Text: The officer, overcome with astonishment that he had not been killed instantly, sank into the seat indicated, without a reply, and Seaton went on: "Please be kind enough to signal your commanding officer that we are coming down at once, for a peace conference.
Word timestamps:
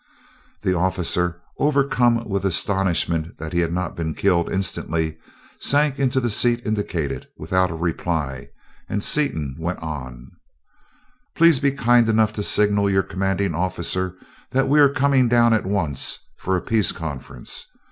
The 0.63 0.73
officer, 0.75 1.39
overcome 1.59 2.27
with 2.27 2.43
astonishment 2.43 3.37
that 3.37 3.53
he 3.53 3.59
had 3.59 3.71
not 3.71 3.95
been 3.95 4.15
killed 4.15 4.51
instantly, 4.51 5.19
sank 5.59 5.99
into 5.99 6.19
the 6.19 6.27
seat 6.31 6.59
indicated, 6.65 7.27
without 7.37 7.69
a 7.69 7.75
reply, 7.75 8.49
and 8.89 9.03
Seaton 9.03 9.55
went 9.59 9.77
on: 9.77 10.31
"Please 11.35 11.59
be 11.59 11.71
kind 11.71 12.09
enough 12.09 12.33
to 12.33 12.41
signal 12.41 12.89
your 12.89 13.03
commanding 13.03 13.53
officer 13.53 14.17
that 14.49 14.67
we 14.67 14.79
are 14.79 14.89
coming 14.89 15.29
down 15.29 15.53
at 15.53 15.67
once, 15.67 16.17
for 16.35 16.57
a 16.57 16.63
peace 16.63 16.91
conference. 16.91 17.67